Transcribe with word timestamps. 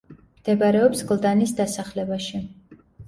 მდებარეობს 0.37 1.03
გლდანის 1.11 1.53
დასახლებაში. 1.59 2.43